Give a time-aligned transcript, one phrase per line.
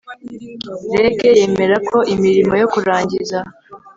[1.01, 3.39] REG yemera ko imirimo yo kurangiza